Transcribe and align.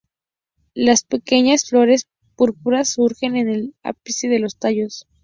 Las 0.73 1.03
pequeñas 1.03 1.69
flores 1.69 2.07
púrpuras 2.35 2.89
surgen 2.89 3.35
en 3.35 3.49
el 3.49 3.75
ápice 3.83 4.29
de 4.29 4.39
los 4.39 4.57
tallos. 4.57 5.07